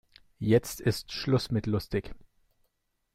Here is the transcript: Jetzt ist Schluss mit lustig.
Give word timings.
Jetzt 0.39 0.79
ist 0.81 1.11
Schluss 1.11 1.51
mit 1.51 1.67
lustig. 1.67 2.15